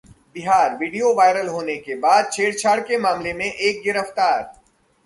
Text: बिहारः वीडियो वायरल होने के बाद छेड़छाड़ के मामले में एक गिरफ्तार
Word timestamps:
बिहारः 0.35 0.77
वीडियो 0.77 1.13
वायरल 1.13 1.47
होने 1.47 1.75
के 1.77 1.95
बाद 1.95 2.31
छेड़छाड़ 2.33 2.79
के 2.79 2.97
मामले 2.97 3.33
में 3.33 3.45
एक 3.45 3.81
गिरफ्तार 3.83 4.41